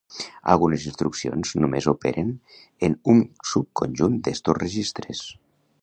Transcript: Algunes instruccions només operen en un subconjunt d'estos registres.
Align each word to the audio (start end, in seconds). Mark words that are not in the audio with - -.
Algunes 0.53 0.85
instruccions 0.91 1.51
només 1.65 1.89
operen 1.91 2.33
en 2.89 2.97
un 3.15 3.23
subconjunt 3.53 4.21
d'estos 4.29 4.63
registres. 4.65 5.23